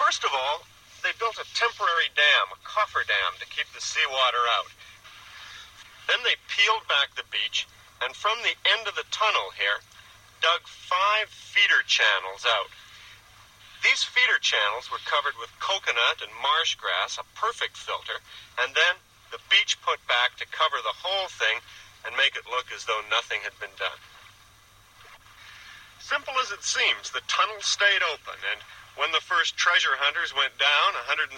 First 0.00 0.24
of 0.24 0.32
all, 0.32 0.64
they 1.04 1.12
built 1.20 1.36
a 1.36 1.44
temporary 1.52 2.08
dam, 2.16 2.56
a 2.56 2.58
coffer 2.64 3.04
dam, 3.04 3.36
to 3.36 3.46
keep 3.52 3.68
the 3.76 3.84
seawater 3.84 4.40
out. 4.56 4.72
Then 6.08 6.24
they 6.24 6.40
peeled 6.48 6.88
back 6.88 7.12
the 7.12 7.28
beach, 7.28 7.68
and 8.02 8.14
from 8.16 8.38
the 8.42 8.56
end 8.64 8.88
of 8.88 8.94
the 8.94 9.08
tunnel 9.10 9.52
here, 9.54 9.82
dug 10.40 10.66
five 10.66 11.28
feeder 11.28 11.82
channels 11.86 12.44
out. 12.46 12.70
These 13.82 14.04
feeder 14.04 14.40
channels 14.40 14.90
were 14.90 15.02
covered 15.04 15.36
with 15.36 15.52
coconut 15.60 16.24
and 16.24 16.32
marsh 16.40 16.74
grass, 16.76 17.20
a 17.20 17.26
perfect 17.36 17.76
filter, 17.76 18.24
and 18.56 18.74
then 18.74 18.96
the 19.30 19.42
beach 19.50 19.76
put 19.82 20.00
back 20.08 20.36
to 20.40 20.46
cover 20.48 20.80
the 20.80 21.04
whole 21.04 21.28
thing 21.28 21.60
and 22.04 22.16
make 22.16 22.36
it 22.36 22.48
look 22.48 22.72
as 22.72 22.84
though 22.84 23.00
nothing 23.10 23.40
had 23.44 23.56
been 23.60 23.72
done. 23.76 24.00
Simple 26.00 26.36
as 26.40 26.52
it 26.52 26.62
seems, 26.62 27.10
the 27.10 27.24
tunnel 27.28 27.60
stayed 27.60 28.04
open, 28.04 28.36
and 28.52 28.60
when 28.96 29.10
the 29.12 29.24
first 29.24 29.56
treasure 29.56 29.96
hunters 29.96 30.36
went 30.36 30.56
down 30.60 30.94
175 31.08 31.32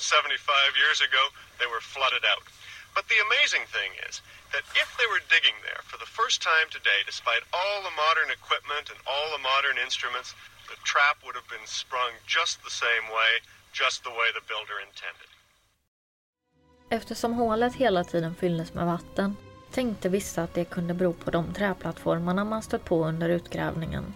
years 0.77 1.01
ago, 1.01 1.31
they 1.59 1.67
were 1.67 1.81
flooded 1.81 2.27
out. 2.27 2.43
But 2.95 3.09
the 3.09 3.23
amazing 3.23 3.65
thing 3.71 3.95
is 4.09 4.21
that 4.53 4.67
if 4.83 4.88
they 4.99 5.09
were 5.12 5.33
digging 5.35 5.59
there 5.67 5.83
for 5.91 5.99
the 6.05 6.11
first 6.19 6.38
time 6.53 6.69
today, 6.76 7.00
despite 7.11 7.43
all 7.59 7.79
the 7.88 7.97
modern 8.05 8.31
equipment 8.38 8.87
and 8.93 9.00
all 9.12 9.29
the 9.37 9.43
modern 9.50 9.76
instruments, 9.87 10.31
the 10.71 10.79
trap 10.93 11.17
would 11.25 11.37
have 11.38 11.50
been 11.55 11.69
sprung 11.81 12.12
just 12.37 12.55
the 12.69 12.75
same 12.85 13.07
way, 13.19 13.31
just 13.81 13.99
the 14.07 14.15
way 14.19 14.29
the 14.38 14.45
builder 14.50 14.79
intended. 14.88 15.29
Eftersom 16.91 17.33
hålet 17.33 17.75
hela 17.75 18.05
tiden 18.05 18.35
fylldes 18.35 18.75
med 18.75 18.87
vatten 18.87 19.37
tänkte 19.71 20.09
vissa 20.09 20.43
att 20.43 20.55
det 20.55 20.65
kunde 20.65 20.95
bero 20.95 21.12
på 21.12 21.31
de 21.31 21.55
träplattformarna 21.55 22.45
man 22.45 22.62
stött 22.62 22.85
på 22.85 23.05
under 23.05 23.29
utgrävningen. 23.29 24.15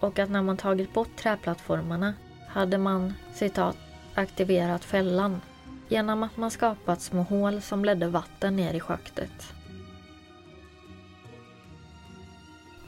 Och 0.00 0.18
att 0.18 0.30
när 0.30 0.42
man 0.42 0.56
tagit 0.56 0.92
bort 0.92 1.16
träplattformarna 1.16 2.14
hade 2.48 2.78
man, 2.78 3.14
citat, 3.34 3.76
aktiverat 4.14 4.84
fällan 4.84 5.40
genom 5.88 6.22
att 6.22 6.36
man 6.36 6.50
skapat 6.50 7.00
små 7.00 7.22
hål 7.22 7.62
som 7.62 7.84
ledde 7.84 8.08
vatten 8.08 8.56
ner 8.56 8.74
i 8.74 8.80
schaktet. 8.80 9.52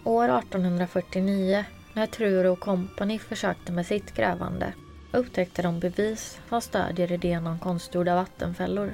År 0.05 0.25
1849, 0.25 1.65
när 1.95 2.07
Truro 2.07 2.57
Company 2.57 3.19
försökte 3.19 3.73
med 3.73 3.87
sitt 3.87 4.15
grävande, 4.15 4.73
upptäckte 5.13 5.63
de 5.63 5.81
bevis 5.81 6.41
som 6.49 6.61
stödjer 6.61 7.13
idén 7.13 7.47
om 7.47 7.59
konstgjorda 7.59 8.15
vattenfällor. 8.15 8.93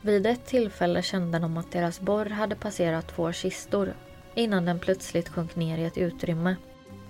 Vid 0.00 0.26
ett 0.26 0.46
tillfälle 0.46 1.02
kände 1.02 1.38
de 1.38 1.56
att 1.56 1.72
deras 1.72 2.00
borr 2.00 2.26
hade 2.26 2.56
passerat 2.56 3.08
två 3.08 3.32
kistor 3.32 3.92
innan 4.34 4.64
den 4.64 4.78
plötsligt 4.78 5.28
sjönk 5.28 5.56
ner 5.56 5.78
i 5.78 5.84
ett 5.84 5.98
utrymme, 5.98 6.56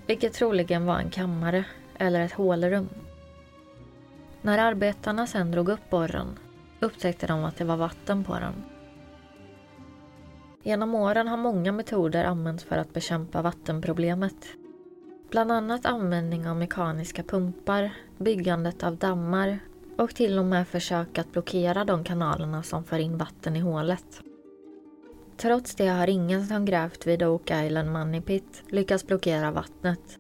vilket 0.07 0.33
troligen 0.33 0.87
var 0.87 0.99
en 0.99 1.11
kammare 1.11 1.65
eller 1.99 2.21
ett 2.21 2.33
hålrum. 2.33 2.89
När 4.43 4.59
arbetarna 4.59 5.27
sen 5.27 5.51
drog 5.51 5.69
upp 5.69 5.91
borren 5.91 6.39
upptäckte 6.81 7.27
de 7.27 7.45
att 7.45 7.57
det 7.57 7.65
var 7.65 7.77
vatten 7.77 8.25
på 8.25 8.33
den. 8.35 8.55
Genom 10.63 10.95
åren 10.95 11.29
har 11.29 11.37
många 11.37 11.73
metoder 11.73 12.25
använts 12.25 12.65
för 12.65 12.77
att 12.77 12.93
bekämpa 12.93 13.43
vattenproblemet. 13.43 14.47
Bland 15.31 15.53
annat 15.53 15.87
användning 15.87 16.49
av 16.49 16.57
mekaniska 16.57 17.23
pumpar, 17.23 17.91
byggandet 18.19 18.83
av 18.83 18.97
dammar 18.97 19.59
och 19.97 20.15
till 20.15 20.39
och 20.39 20.45
med 20.45 20.69
försök 20.69 21.19
att 21.19 21.33
blockera 21.33 21.85
de 21.85 22.05
kanalerna 22.05 22.63
som 22.63 22.85
för 22.85 22.99
in 22.99 23.19
vatten 23.19 23.57
i 23.57 23.61
hålet. 23.61 24.23
Trots 25.37 25.75
det 25.75 25.89
har 25.89 26.09
ingen 26.09 26.47
som 26.47 26.65
grävt 26.65 27.07
vid 27.07 27.23
Oak 27.23 27.51
Island 27.51 27.93
Money 27.93 28.21
Pit 28.21 28.63
lyckats 28.69 29.07
blockera 29.07 29.51
vattnet. 29.51 30.19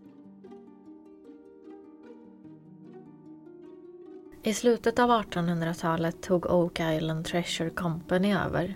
I 4.42 4.54
slutet 4.54 4.98
av 4.98 5.10
1800-talet 5.10 6.22
tog 6.22 6.46
Oak 6.46 6.80
Island 6.80 7.24
Treasure 7.24 7.70
Company 7.70 8.34
över. 8.34 8.74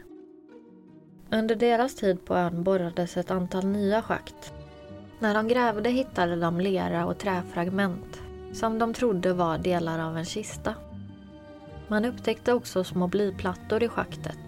Under 1.31 1.57
deras 1.57 1.95
tid 1.95 2.25
på 2.25 2.37
ön 2.37 2.63
borrades 2.63 3.17
ett 3.17 3.31
antal 3.31 3.67
nya 3.67 4.03
schakt. 4.03 4.53
När 5.19 5.35
de 5.35 5.49
grävde 5.49 5.91
hittade 5.91 6.37
de 6.37 6.61
lera 6.61 7.07
och 7.07 7.19
träfragment 7.19 8.21
som 8.53 8.79
de 8.79 8.95
trodde 8.95 9.33
var 9.33 9.59
delar 9.59 9.99
av 9.99 10.17
en 10.17 10.25
kista. 10.25 10.75
Man 11.89 12.05
upptäckte 12.05 12.53
också 12.53 12.85
små 12.85 13.07
blyplattor 13.07 13.83
i 13.83 13.89
schaktet. 13.89 14.39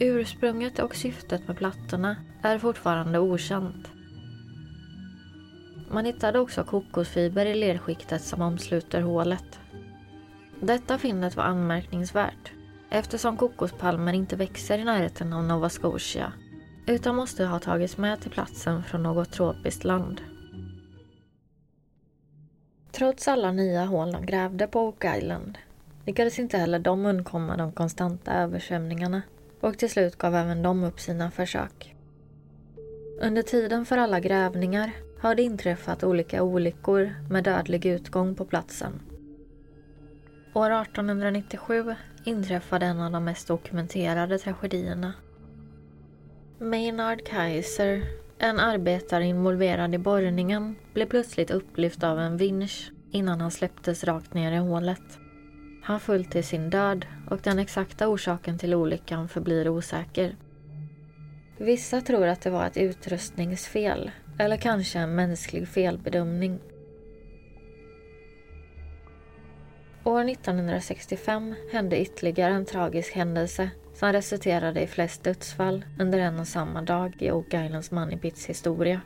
Ursprunget 0.00 0.78
och 0.78 0.94
syftet 0.94 1.48
med 1.48 1.56
plattorna 1.56 2.16
är 2.42 2.58
fortfarande 2.58 3.18
okänt. 3.18 3.88
Man 5.90 6.04
hittade 6.04 6.38
också 6.38 6.64
kokosfiber 6.64 7.46
i 7.46 7.54
lerskiktet 7.54 8.22
som 8.22 8.42
omsluter 8.42 9.00
hålet. 9.00 9.60
Detta 10.60 10.98
fyndet 10.98 11.36
var 11.36 11.44
anmärkningsvärt 11.44 12.52
eftersom 12.90 13.36
kokospalmer 13.36 14.12
inte 14.12 14.36
växer 14.36 14.78
i 14.78 14.84
närheten 14.84 15.32
av 15.32 15.44
Nova 15.44 15.68
Scotia 15.68 16.32
utan 16.86 17.16
måste 17.16 17.44
ha 17.44 17.58
tagits 17.58 17.96
med 17.96 18.20
till 18.20 18.30
platsen 18.30 18.82
från 18.82 19.02
något 19.02 19.32
tropiskt 19.32 19.84
land. 19.84 20.20
Trots 22.92 23.28
alla 23.28 23.52
nya 23.52 23.84
hål 23.84 24.12
de 24.12 24.26
grävde 24.26 24.66
på 24.66 24.80
Oak 24.80 25.04
Island 25.16 25.58
lyckades 26.06 26.38
inte 26.38 26.58
heller 26.58 26.78
de 26.78 27.06
undkomma 27.06 27.56
de 27.56 27.72
konstanta 27.72 28.32
översvämningarna 28.32 29.22
och 29.60 29.78
till 29.78 29.90
slut 29.90 30.16
gav 30.16 30.34
även 30.34 30.62
de 30.62 30.84
upp 30.84 31.00
sina 31.00 31.30
försök. 31.30 31.94
Under 33.20 33.42
tiden 33.42 33.86
för 33.86 33.98
alla 33.98 34.20
grävningar 34.20 34.92
har 35.20 35.34
det 35.34 35.42
inträffat 35.42 36.04
olika 36.04 36.42
olyckor 36.42 37.14
med 37.30 37.44
dödlig 37.44 37.86
utgång 37.86 38.34
på 38.34 38.44
platsen. 38.44 39.00
År 40.56 40.70
1897 40.70 41.94
inträffade 42.24 42.86
en 42.86 43.00
av 43.00 43.12
de 43.12 43.24
mest 43.24 43.48
dokumenterade 43.48 44.38
tragedierna. 44.38 45.12
Maynard 46.58 47.26
Kaiser, 47.26 48.02
en 48.38 48.60
arbetare 48.60 49.24
involverad 49.24 49.94
i 49.94 49.98
borrningen, 49.98 50.76
blev 50.92 51.06
plötsligt 51.06 51.50
upplyft 51.50 52.02
av 52.02 52.20
en 52.20 52.36
vinsch 52.36 52.90
innan 53.10 53.40
han 53.40 53.50
släpptes 53.50 54.04
rakt 54.04 54.34
ner 54.34 54.52
i 54.52 54.56
hålet. 54.56 55.18
Han 55.82 56.00
föll 56.00 56.24
till 56.24 56.44
sin 56.44 56.70
död 56.70 57.06
och 57.30 57.40
den 57.42 57.58
exakta 57.58 58.08
orsaken 58.08 58.58
till 58.58 58.74
olyckan 58.74 59.28
förblir 59.28 59.68
osäker. 59.68 60.36
Vissa 61.58 62.00
tror 62.00 62.26
att 62.26 62.40
det 62.40 62.50
var 62.50 62.66
ett 62.66 62.76
utrustningsfel 62.76 64.10
eller 64.38 64.56
kanske 64.56 64.98
en 64.98 65.14
mänsklig 65.14 65.68
felbedömning. 65.68 66.60
År 70.06 70.28
1965 70.28 71.54
hände 71.72 72.00
ytterligare 72.00 72.52
en 72.52 72.64
tragisk 72.64 73.14
händelse 73.14 73.70
som 73.94 74.12
resulterade 74.12 74.80
i 74.80 74.86
flest 74.86 75.24
dödsfall 75.24 75.84
under 75.98 76.18
en 76.18 76.40
och 76.40 76.48
samma 76.48 76.82
dag 76.82 77.22
i 77.22 77.30
Oak 77.30 77.54
Islands 77.54 77.90
Money 77.90 78.18
Pits 78.18 78.46
historia. 78.46 79.00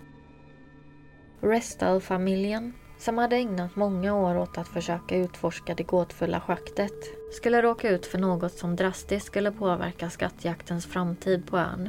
Restall-familjen, 1.41 2.73
som 2.99 3.19
hade 3.19 3.37
ägnat 3.37 3.77
många 3.77 4.15
år 4.15 4.39
åt 4.39 4.59
att 4.59 4.69
försöka 4.69 5.17
utforska 5.17 5.75
det 5.75 5.83
gåtfulla 5.83 6.41
schaktet, 6.41 6.93
skulle 7.33 7.63
råka 7.63 7.91
ut 7.91 8.07
för 8.07 8.19
något 8.19 8.53
som 8.53 8.77
drastiskt 8.77 9.27
skulle 9.27 9.53
påverka 9.53 10.11
skattjaktens 10.11 10.87
framtid 10.87 11.47
på 11.47 11.59
ön. 11.59 11.89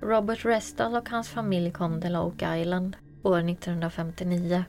Robert 0.00 0.44
Restall 0.44 0.96
och 0.96 1.08
hans 1.08 1.28
familj 1.28 1.72
kom 1.72 2.00
till 2.00 2.16
Oak 2.16 2.42
Island 2.42 2.96
år 3.22 3.38
1959 3.50 4.64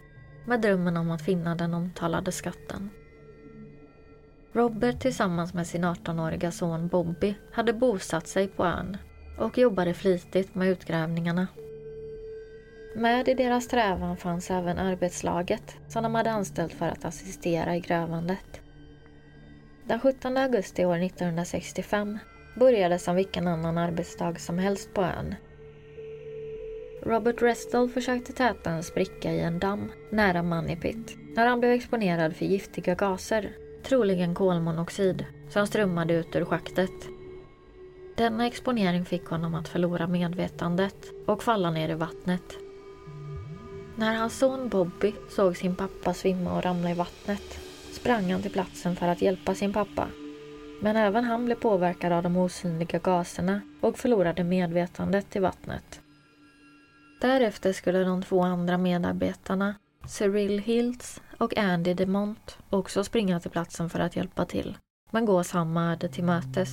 med 0.46 0.62
drömmen 0.62 0.98
om 0.98 1.12
att 1.12 1.22
finna 1.22 1.56
den 1.56 1.74
omtalade 1.74 2.32
skatten. 2.32 2.90
Robert 4.54 5.00
tillsammans 5.00 5.54
med 5.54 5.68
sin 5.68 5.86
18-åriga 5.86 6.52
son 6.52 6.88
Bobby 6.88 7.36
hade 7.52 7.74
bosatt 7.74 8.28
sig 8.28 8.48
på 8.48 8.66
ön 8.66 8.98
och 9.38 9.58
jobbade 9.58 9.94
flitigt 9.94 10.56
med 10.56 10.70
utgrävningarna. 10.70 11.48
Med 12.96 13.28
i 13.28 13.34
deras 13.34 13.64
strävan 13.64 14.18
fanns 14.18 14.52
även 14.52 14.78
arbetslaget 14.78 15.76
som 15.88 16.04
de 16.04 16.16
hade 16.16 16.32
anställt 16.32 16.74
för 16.74 16.88
att 16.88 17.06
assistera 17.06 17.76
i 17.76 17.80
grävandet. 17.80 18.62
Den 19.84 20.00
17 20.00 20.38
augusti 20.38 20.86
år 20.86 21.04
1965 21.04 22.20
började 22.56 23.00
som 23.00 23.16
vilken 23.16 23.48
annan 23.48 23.78
arbetsdag 23.78 24.40
som 24.40 24.60
helst 24.60 24.94
på 24.94 25.02
ön. 25.02 25.36
Robert 27.06 27.42
Restall 27.42 27.90
försökte 27.90 28.34
täta 28.34 28.70
en 28.70 28.84
spricka 28.84 29.32
i 29.32 29.40
en 29.40 29.60
damm 29.60 29.92
nära 30.10 30.44
Moneypit 30.44 31.18
när 31.36 31.48
han 31.48 31.60
blev 31.60 31.72
exponerad 31.72 32.36
för 32.36 32.46
giftiga 32.46 32.96
gaser, 32.96 33.52
troligen 33.84 34.36
kolmonoxid, 34.36 35.26
som 35.50 35.68
strömmade 35.68 36.14
ut 36.14 36.36
ur 36.36 36.46
schaktet. 36.46 36.92
Denna 38.16 38.48
exponering 38.48 39.06
fick 39.06 39.26
honom 39.26 39.56
att 39.56 39.68
förlora 39.68 40.08
medvetandet 40.08 40.96
och 41.28 41.44
falla 41.44 41.72
ner 41.72 41.90
i 41.90 41.94
vattnet. 41.94 42.58
När 43.96 44.16
hans 44.16 44.38
son 44.38 44.70
Bobby 44.70 45.14
såg 45.30 45.58
sin 45.58 45.76
pappa 45.76 46.14
svimma 46.14 46.58
och 46.58 46.64
ramla 46.64 46.92
i 46.92 46.94
vattnet 46.94 47.60
sprang 47.92 48.32
han 48.32 48.42
till 48.42 48.52
platsen 48.52 48.96
för 48.96 49.08
att 49.08 49.22
hjälpa 49.22 49.56
sin 49.56 49.74
pappa 49.74 50.08
men 50.82 50.96
även 50.96 51.24
han 51.24 51.46
blev 51.46 51.56
påverkad 51.56 52.12
av 52.12 52.24
de 52.24 52.38
osynliga 52.38 53.00
gaserna 53.00 53.62
och 53.82 53.98
förlorade 53.98 54.44
medvetandet 54.44 55.36
i 55.36 55.40
vattnet. 55.40 56.02
Därefter 57.26 57.74
skulle 57.74 58.04
de 58.04 58.22
två 58.22 58.42
andra 58.42 58.78
medarbetarna, 58.78 59.76
Cyril 60.08 60.60
Hiltz 60.60 61.22
och 61.38 61.58
Andy 61.58 61.94
DeMont, 61.94 62.58
också 62.70 63.04
springa 63.04 63.40
till 63.40 63.52
platsen 63.52 63.90
för 63.90 64.00
att 64.00 64.16
hjälpa 64.16 64.46
till, 64.46 64.78
men 65.12 65.26
gå 65.26 65.44
samma 65.44 65.92
öde 65.92 66.10
till 66.10 66.24
mötes. 66.24 66.70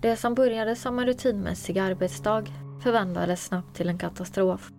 Det 0.00 0.16
som 0.16 0.34
började 0.34 0.76
som 0.76 0.98
en 0.98 1.06
rutinmässig 1.06 1.78
arbetsdag 1.78 2.44
förvandlades 2.82 3.44
snabbt 3.44 3.76
till 3.76 3.88
en 3.88 3.98
katastrof. 3.98 4.70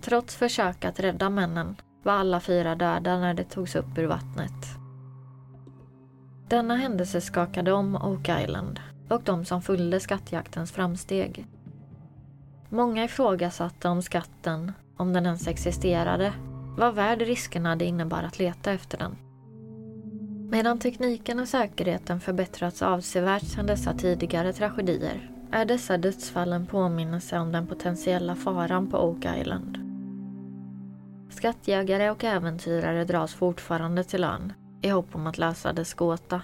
Trots 0.00 0.36
försök 0.36 0.84
att 0.84 1.00
rädda 1.00 1.30
männen 1.30 1.76
var 2.02 2.12
alla 2.12 2.40
fyra 2.40 2.74
döda 2.74 3.18
när 3.18 3.34
de 3.34 3.44
togs 3.44 3.76
upp 3.76 3.98
ur 3.98 4.06
vattnet. 4.06 4.66
Denna 6.48 6.76
händelse 6.76 7.20
skakade 7.20 7.72
om 7.72 7.96
Oak 7.96 8.28
Island 8.42 8.80
och 9.08 9.22
de 9.22 9.44
som 9.44 9.62
följde 9.62 10.00
skattjaktens 10.00 10.72
framsteg. 10.72 11.46
Många 12.72 13.04
ifrågasatte 13.04 13.88
om 13.88 14.02
skatten, 14.02 14.72
om 14.96 15.12
den 15.12 15.26
ens 15.26 15.48
existerade, 15.48 16.32
var 16.76 16.92
värd 16.92 17.22
riskerna 17.22 17.76
det 17.76 17.84
innebar 17.84 18.22
att 18.22 18.38
leta 18.38 18.72
efter 18.72 18.98
den. 18.98 19.16
Medan 20.50 20.78
tekniken 20.78 21.40
och 21.40 21.48
säkerheten 21.48 22.20
förbättrats 22.20 22.82
avsevärt 22.82 23.46
sedan 23.46 23.66
dessa 23.66 23.94
tidigare 23.94 24.52
tragedier 24.52 25.30
är 25.52 25.64
dessa 25.64 25.98
dödsfall 25.98 26.52
en 26.52 26.66
påminnelse 26.66 27.38
om 27.38 27.52
den 27.52 27.66
potentiella 27.66 28.34
faran 28.34 28.90
på 28.90 28.98
Oak 28.98 29.26
Island. 29.40 29.78
Skattjägare 31.30 32.10
och 32.10 32.24
äventyrare 32.24 33.04
dras 33.04 33.34
fortfarande 33.34 34.04
till 34.04 34.24
ön 34.24 34.52
i 34.82 34.88
hopp 34.88 35.14
om 35.14 35.26
att 35.26 35.38
lösa 35.38 35.72
dess 35.72 35.94
gåta. 35.94 36.42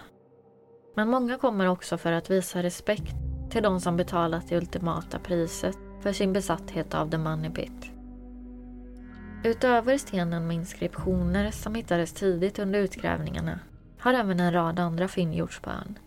Men 0.97 1.09
många 1.09 1.39
kommer 1.39 1.69
också 1.69 1.99
för 1.99 2.13
att 2.13 2.31
visa 2.31 2.63
respekt 2.63 3.15
till 3.51 3.63
de 3.63 3.81
som 3.81 3.97
betalat 3.97 4.49
det 4.49 4.57
ultimata 4.57 5.19
priset 5.19 5.86
för 6.07 6.13
sin 6.13 6.33
besatthet 6.33 6.95
av 6.95 7.11
The 7.11 7.19
Money 7.19 7.51
Pit. 7.51 7.91
Utöver 9.45 9.99
stenen 9.99 10.47
med 10.47 10.57
inskriptioner 10.57 11.51
som 11.51 11.75
hittades 11.75 12.13
tidigt 12.13 12.59
under 12.59 12.79
utgrävningarna 12.79 13.59
har 13.99 14.15
även 14.15 14.41
en 14.41 14.53
rad 14.53 14.79
andra 14.79 15.09
fynd 15.09 15.35
gjorts 15.35 15.61
på 15.61 15.71
ön. 15.71 15.99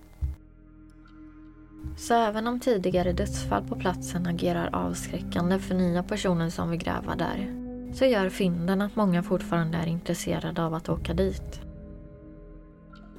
Så 1.97 2.13
även 2.13 2.47
om 2.47 2.59
tidigare 2.59 3.13
dödsfall 3.13 3.67
på 3.67 3.75
platsen 3.75 4.27
agerar 4.27 4.69
avskräckande 4.73 5.59
för 5.59 5.75
nya 5.75 6.03
personer 6.03 6.49
som 6.49 6.69
vill 6.69 6.79
gräva 6.79 7.15
där 7.15 7.53
så 7.93 8.05
gör 8.05 8.29
fynden 8.29 8.81
att 8.81 8.95
många 8.95 9.23
fortfarande 9.23 9.77
är 9.77 9.87
intresserade 9.87 10.63
av 10.63 10.73
att 10.73 10.89
åka 10.89 11.13
dit. 11.13 11.61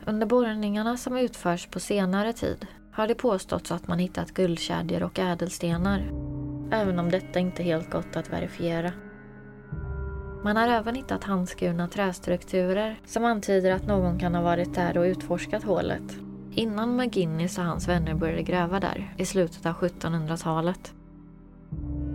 Under 0.04 0.26
borrningarna 0.26 0.96
som 0.96 1.16
utförs 1.16 1.66
på 1.66 1.80
senare 1.80 2.32
tid 2.32 2.66
har 2.92 3.08
det 3.08 3.14
påståtts 3.14 3.72
att 3.72 3.88
man 3.88 3.98
hittat 3.98 4.34
guldkedjor 4.34 5.02
och 5.02 5.18
ädelstenar, 5.18 6.10
även 6.72 6.98
om 6.98 7.10
detta 7.10 7.38
inte 7.38 7.62
helt 7.62 7.90
gått 7.90 8.16
att 8.16 8.32
verifiera. 8.32 8.92
Man 10.44 10.56
har 10.56 10.68
även 10.68 10.94
hittat 10.94 11.24
handskurna 11.24 11.88
trästrukturer 11.88 13.00
som 13.06 13.24
antyder 13.24 13.72
att 13.72 13.86
någon 13.86 14.18
kan 14.18 14.34
ha 14.34 14.42
varit 14.42 14.74
där 14.74 14.98
och 14.98 15.02
utforskat 15.02 15.64
hålet 15.64 16.16
innan 16.54 16.96
McGinnis 16.96 17.58
och 17.58 17.64
hans 17.64 17.88
vänner 17.88 18.14
började 18.14 18.42
gräva 18.42 18.80
där 18.80 19.14
i 19.16 19.26
slutet 19.26 19.66
av 19.66 19.72
1700-talet. 19.72 20.94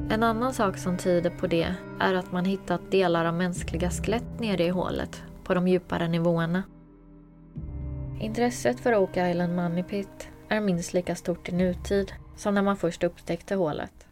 En 0.10 0.24
annan 0.24 0.54
sak 0.54 0.78
som 0.78 0.98
tyder 0.98 1.30
på 1.30 1.48
det 1.48 1.76
är 2.00 2.14
att 2.14 2.32
man 2.32 2.46
hittat 2.46 2.92
delar 2.92 3.26
av 3.26 3.34
mänskliga 3.34 3.90
skelett 3.90 4.40
nere 4.40 4.64
i 4.64 4.70
hålet 4.70 5.24
på 5.44 5.54
de 5.54 5.68
djupare 5.68 6.08
nivåerna 6.08 6.64
Intresset 8.20 8.80
för 8.80 8.96
Oak 8.96 9.18
Island 9.18 9.56
Money 9.56 9.84
Pit 9.84 10.30
är 10.50 10.62
minst 10.62 10.94
lika 10.94 11.16
stort 11.16 11.50
i 11.50 11.52
nutid 11.52 12.12
som 12.36 12.54
när 12.54 12.62
man 12.62 12.78
först 12.78 13.04
upptäckte 13.04 13.56
hålet. 13.56 14.05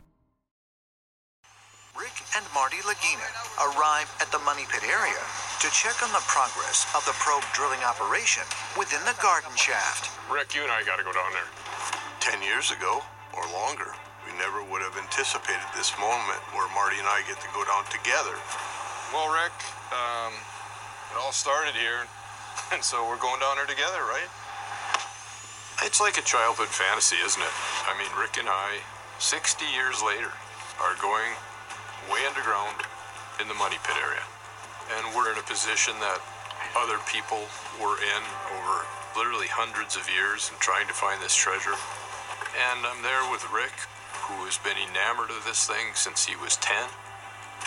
Arrive 3.83 4.07
at 4.23 4.31
the 4.31 4.39
Money 4.47 4.63
Pit 4.71 4.87
area 4.87 5.19
to 5.59 5.67
check 5.75 5.99
on 5.99 6.07
the 6.15 6.23
progress 6.23 6.87
of 6.95 7.03
the 7.03 7.11
probe 7.19 7.43
drilling 7.51 7.83
operation 7.83 8.47
within 8.79 9.03
the 9.03 9.11
garden 9.19 9.51
shaft. 9.59 10.07
Rick, 10.31 10.55
you 10.55 10.63
and 10.63 10.71
I 10.71 10.87
got 10.87 11.03
to 11.03 11.03
go 11.03 11.11
down 11.11 11.35
there. 11.35 11.51
Ten 12.23 12.39
years 12.39 12.71
ago, 12.71 13.03
or 13.35 13.43
longer, 13.51 13.91
we 14.23 14.31
never 14.39 14.63
would 14.63 14.79
have 14.79 14.95
anticipated 14.95 15.67
this 15.75 15.91
moment 15.99 16.39
where 16.55 16.63
Marty 16.71 16.95
and 16.95 17.11
I 17.11 17.27
get 17.27 17.43
to 17.43 17.51
go 17.51 17.67
down 17.67 17.83
together. 17.91 18.31
Well, 19.11 19.27
Rick, 19.35 19.51
um, 19.91 20.31
it 21.11 21.19
all 21.19 21.35
started 21.35 21.75
here. 21.75 22.07
And 22.71 22.81
so 22.81 23.03
we're 23.05 23.21
going 23.21 23.41
down 23.43 23.59
there 23.59 23.67
together, 23.67 24.01
right? 24.07 24.29
It's 25.83 25.99
like 25.99 26.17
a 26.17 26.25
childhood 26.25 26.71
fantasy, 26.71 27.17
isn't 27.19 27.41
it? 27.41 27.55
I 27.85 27.93
mean, 27.99 28.09
Rick 28.15 28.39
and 28.39 28.47
I, 28.47 28.81
60 29.19 29.65
years 29.75 30.01
later, 30.01 30.31
are 30.79 30.95
going 31.01 31.35
way 32.09 32.25
underground 32.25 32.81
in 33.43 33.51
the 33.51 33.59
money 33.59 33.75
pit 33.83 33.99
area. 33.99 34.23
And 34.95 35.11
we're 35.11 35.27
in 35.27 35.37
a 35.37 35.43
position 35.43 35.99
that 35.99 36.23
other 36.79 36.95
people 37.11 37.43
were 37.75 37.99
in 37.99 38.23
over 38.55 38.87
literally 39.19 39.51
hundreds 39.51 39.99
of 39.99 40.07
years 40.07 40.47
and 40.47 40.55
trying 40.63 40.87
to 40.87 40.95
find 40.95 41.19
this 41.19 41.35
treasure. 41.35 41.75
And 42.55 42.87
I'm 42.87 43.03
there 43.03 43.27
with 43.27 43.43
Rick, 43.51 43.75
who 44.31 44.47
has 44.47 44.55
been 44.63 44.79
enamored 44.79 45.29
of 45.29 45.43
this 45.43 45.67
thing 45.67 45.91
since 45.91 46.23
he 46.23 46.39
was 46.39 46.55
10. 46.63 46.71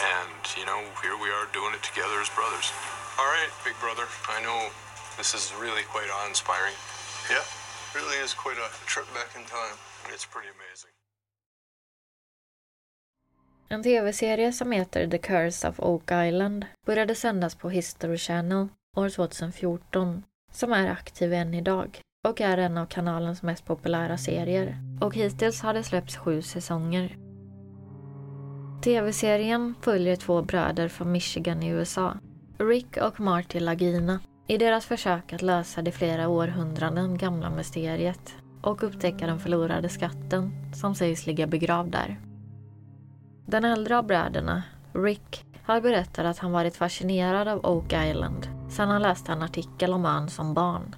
And, 0.01 0.41
you 0.57 0.65
know, 0.65 0.81
here 1.05 1.21
we 1.21 1.29
are 1.29 1.45
doing 1.53 1.77
it 1.77 1.85
together 1.85 2.25
as 2.25 2.33
brothers. 2.33 2.73
All 3.21 3.29
right, 3.29 3.53
big 3.61 3.77
brother. 3.77 4.09
I 4.33 4.41
know 4.41 4.73
this 5.21 5.37
is 5.37 5.53
really 5.61 5.85
quite 5.93 6.09
awe-inspiring. 6.09 6.77
Yeah, 7.29 7.45
really 7.93 8.17
is 8.25 8.33
quite 8.33 8.57
a 8.57 8.69
trip 8.89 9.09
back 9.13 9.37
in 9.37 9.45
time. 9.45 9.77
It's 10.09 10.25
pretty 10.25 10.49
amazing. 10.49 10.96
En 13.69 13.83
tv-serie 13.83 14.53
som 14.53 14.73
heter 14.73 15.07
The 15.07 15.19
Curse 15.19 15.69
of 15.69 15.81
Oak 15.81 16.11
Island 16.13 16.65
började 16.87 17.15
sändas 17.15 17.55
på 17.55 17.71
History 17.71 18.17
Channel 18.17 18.69
år 18.97 19.09
2014, 19.09 20.23
som 20.53 20.73
är 20.73 20.91
aktiv 20.91 21.33
än 21.33 21.55
idag 21.55 22.01
och 22.29 22.41
är 22.41 22.59
en 22.59 22.79
av 22.79 22.87
kanalens 22.87 23.43
mest 23.43 23.65
populära 23.65 24.19
serier. 24.19 24.77
Och 25.01 25.15
hittills 25.15 25.63
har 25.63 25.75
det 25.75 25.83
släppts 25.83 26.17
sju 26.17 26.43
säsonger. 26.43 27.17
TV-serien 28.85 29.75
följer 29.81 30.17
två 30.17 30.43
bröder 30.43 30.89
från 30.89 31.13
Michigan 31.13 31.63
i 31.63 31.69
USA, 31.69 32.15
Rick 32.59 32.97
och 32.97 33.21
Marty 33.21 33.61
Lagina, 33.61 34.21
i 34.47 34.57
deras 34.57 34.87
försök 34.87 35.33
att 35.33 35.43
lösa 35.43 35.83
det 35.83 35.93
flera 35.93 36.29
århundraden 36.29 37.19
gamla 37.19 37.51
mysteriet 37.51 38.35
och 38.63 38.83
upptäcka 38.83 39.27
den 39.27 39.39
förlorade 39.39 39.89
skatten 39.89 40.53
som 40.75 40.95
sägs 40.95 41.27
ligga 41.27 41.47
begravd 41.47 41.93
där. 41.93 42.21
Den 43.47 43.65
äldre 43.65 43.99
av 43.99 44.07
bröderna, 44.07 44.63
Rick, 44.93 45.45
har 45.63 45.81
berättat 45.81 46.27
att 46.27 46.39
han 46.39 46.53
varit 46.53 46.77
fascinerad 46.77 47.49
av 47.49 47.67
Oak 47.67 47.93
Island 47.93 48.49
sedan 48.71 48.89
han 48.89 49.03
läste 49.03 49.33
en 49.33 49.43
artikel 49.43 49.93
om 49.93 50.05
ön 50.05 50.29
som 50.29 50.55
barn. 50.55 50.95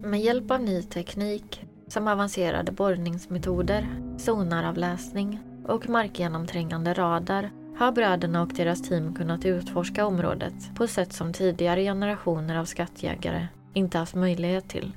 Med 0.00 0.20
hjälp 0.20 0.50
av 0.50 0.60
ny 0.60 0.82
teknik 0.82 1.64
som 1.88 2.08
avancerade 2.08 2.72
borrningsmetoder, 2.72 3.86
sonaravläsning 4.18 5.40
och 5.66 5.88
markgenomträngande 5.88 6.94
radar 6.94 7.50
har 7.78 7.92
bröderna 7.92 8.42
och 8.42 8.52
deras 8.56 8.82
team 8.82 9.14
kunnat 9.14 9.44
utforska 9.44 10.06
området 10.06 10.74
på 10.74 10.86
sätt 10.86 11.12
som 11.12 11.32
tidigare 11.32 11.82
generationer 11.82 12.58
av 12.58 12.64
skattjägare 12.64 13.46
inte 13.74 13.98
haft 13.98 14.14
möjlighet 14.14 14.68
till. 14.68 14.92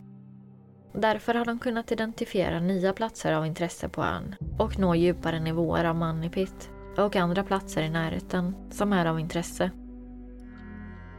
Därför 0.93 1.34
har 1.34 1.45
de 1.45 1.60
kunnat 1.60 1.91
identifiera 1.91 2.60
nya 2.60 2.93
platser 2.93 3.34
av 3.34 3.45
intresse 3.45 3.89
på 3.89 4.03
ön 4.03 4.36
och 4.58 4.79
nå 4.79 4.95
djupare 4.95 5.39
nivåer 5.39 5.84
av 5.84 5.95
Manipit 5.95 6.69
och 6.97 7.15
andra 7.15 7.43
platser 7.43 7.82
i 7.82 7.89
närheten 7.89 8.56
som 8.71 8.93
är 8.93 9.06
av 9.06 9.19
intresse. 9.19 9.71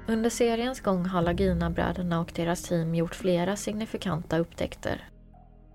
Under 0.09 0.31
seriens 0.31 0.81
gång 0.81 1.07
har 1.07 1.23
Lagina-bröderna 1.23 2.21
och 2.21 2.33
deras 2.35 2.63
team 2.63 2.95
gjort 2.95 3.15
flera 3.15 3.57
signifikanta 3.57 4.39
upptäckter. 4.39 5.09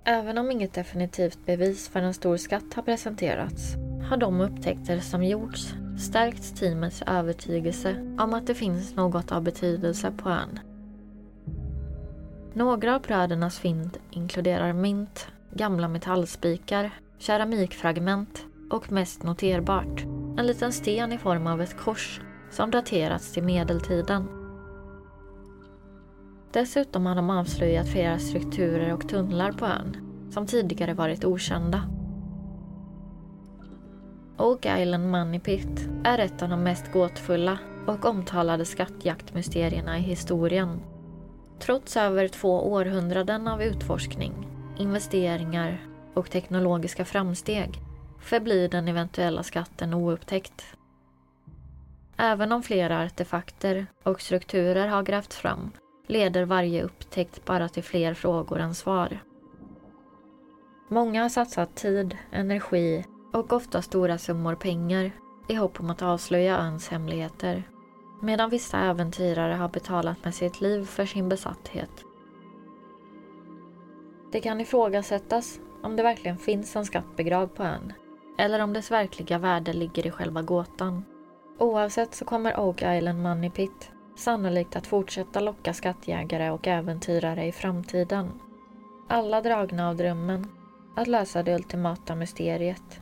Även 0.03 0.37
om 0.37 0.51
inget 0.51 0.73
definitivt 0.73 1.45
bevis 1.45 1.89
för 1.89 1.99
en 1.99 2.13
stor 2.13 2.37
skatt 2.37 2.73
har 2.75 2.83
presenterats 2.83 3.75
har 4.09 4.17
de 4.17 4.41
upptäckter 4.41 4.99
som 4.99 5.23
gjorts 5.23 5.73
stärkt 5.99 6.55
teamets 6.57 7.03
övertygelse 7.07 8.15
om 8.19 8.33
att 8.33 8.47
det 8.47 8.55
finns 8.55 8.95
något 8.95 9.31
av 9.31 9.43
betydelse 9.43 10.11
på 10.11 10.29
ön. 10.29 10.59
Några 12.59 12.95
av 12.95 13.01
brödernas 13.01 13.59
fynd 13.59 13.97
inkluderar 14.11 14.73
mynt, 14.73 15.27
gamla 15.53 15.87
metallspikar, 15.87 16.91
keramikfragment 17.17 18.45
och 18.69 18.91
mest 18.91 19.23
noterbart, 19.23 20.03
en 20.37 20.47
liten 20.47 20.73
sten 20.73 21.11
i 21.11 21.17
form 21.17 21.47
av 21.47 21.61
ett 21.61 21.77
kors 21.77 22.21
som 22.51 22.71
daterats 22.71 23.33
till 23.33 23.43
medeltiden. 23.43 24.27
Dessutom 26.51 27.05
har 27.05 27.15
de 27.15 27.29
avslöjat 27.29 27.87
flera 27.87 28.19
strukturer 28.19 28.93
och 28.93 29.09
tunnlar 29.09 29.51
på 29.51 29.65
ön 29.65 29.97
som 30.31 30.47
tidigare 30.47 30.93
varit 30.93 31.25
okända. 31.25 31.83
Oak 34.37 34.65
Island 34.65 35.11
Money 35.11 35.39
Pit 35.39 35.89
är 36.03 36.19
ett 36.19 36.41
av 36.41 36.49
de 36.49 36.63
mest 36.63 36.91
gåtfulla 36.91 37.57
och 37.87 38.05
omtalade 38.05 38.65
skattjaktmysterierna 38.65 39.97
i 39.97 40.01
historien. 40.01 40.79
Trots 41.59 41.97
över 41.97 42.27
två 42.27 42.71
århundraden 42.71 43.47
av 43.47 43.63
utforskning, 43.63 44.47
investeringar 44.77 45.77
och 46.13 46.31
teknologiska 46.31 47.05
framsteg 47.05 47.79
förblir 48.21 48.69
den 48.69 48.87
eventuella 48.87 49.43
skatten 49.43 49.93
oupptäckt. 49.93 50.65
Även 52.17 52.51
om 52.51 52.63
flera 52.63 53.03
artefakter 53.03 53.85
och 54.03 54.21
strukturer 54.21 54.87
har 54.87 55.03
grävts 55.03 55.37
fram 55.37 55.71
leder 56.07 56.45
varje 56.45 56.83
upptäckt 56.83 57.45
bara 57.45 57.69
till 57.69 57.83
fler 57.83 58.13
frågor 58.13 58.59
än 58.59 58.75
svar. 58.75 59.19
Många 60.89 61.21
har 61.21 61.29
satsat 61.29 61.75
tid, 61.75 62.17
energi 62.31 63.05
och 63.33 63.53
ofta 63.53 63.81
stora 63.81 64.17
summor 64.17 64.55
pengar 64.55 65.11
i 65.47 65.55
hopp 65.55 65.79
om 65.79 65.89
att 65.89 66.01
avslöja 66.01 66.57
öns 66.57 66.87
hemligheter. 66.89 67.63
Medan 68.19 68.49
vissa 68.49 68.77
äventyrare 68.79 69.53
har 69.53 69.69
betalat 69.69 70.23
med 70.23 70.35
sitt 70.35 70.61
liv 70.61 70.85
för 70.85 71.05
sin 71.05 71.29
besatthet. 71.29 72.05
Det 74.31 74.41
kan 74.41 74.61
ifrågasättas 74.61 75.59
om 75.83 75.95
det 75.95 76.03
verkligen 76.03 76.37
finns 76.37 76.75
en 76.75 76.85
skatt 76.85 77.15
begravd 77.17 77.55
på 77.55 77.63
ön 77.63 77.93
eller 78.37 78.59
om 78.59 78.73
dess 78.73 78.91
verkliga 78.91 79.37
värde 79.37 79.73
ligger 79.73 80.07
i 80.07 80.11
själva 80.11 80.41
gåtan. 80.41 81.05
Oavsett 81.57 82.15
så 82.15 82.25
kommer 82.25 82.59
Oak 82.59 82.81
Island 82.81 83.21
Money 83.21 83.49
Pit 83.49 83.91
sannolikt 84.15 84.75
att 84.75 84.87
fortsätta 84.87 85.39
locka 85.39 85.73
skattjägare 85.73 86.49
och 86.49 86.67
äventyrare 86.67 87.45
i 87.45 87.51
framtiden. 87.51 88.29
Alla 89.07 89.41
dragna 89.41 89.89
av 89.89 89.95
drömmen 89.95 90.47
att 90.95 91.07
lösa 91.07 91.43
det 91.43 91.55
ultimata 91.55 92.15
mysteriet. 92.15 93.01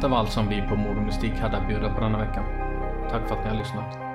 Detta 0.00 0.08
var 0.08 0.18
allt 0.18 0.32
som 0.32 0.48
vi 0.48 0.62
på 0.62 0.76
Mord 0.76 0.96
och 0.96 1.02
Mystik 1.02 1.40
hade 1.40 1.56
att 1.56 1.66
bjuda 1.66 1.94
på 1.94 2.00
denna 2.00 2.18
veckan. 2.18 2.44
Tack 3.10 3.28
för 3.28 3.34
att 3.36 3.44
ni 3.44 3.50
har 3.50 3.56
lyssnat. 3.56 4.09